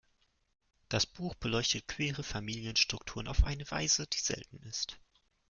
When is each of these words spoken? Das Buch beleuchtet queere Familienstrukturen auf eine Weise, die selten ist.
Das 0.89 1.05
Buch 1.05 1.35
beleuchtet 1.35 1.87
queere 1.87 2.23
Familienstrukturen 2.23 3.27
auf 3.27 3.43
eine 3.43 3.69
Weise, 3.69 4.07
die 4.07 4.17
selten 4.17 4.57
ist. 4.63 4.99